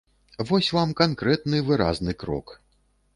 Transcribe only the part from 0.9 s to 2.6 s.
канкрэтны выразны крок!